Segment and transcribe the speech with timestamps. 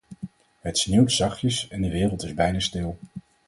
[0.61, 2.97] Het sneeuwt zachtjes en de wereld is bijna stil.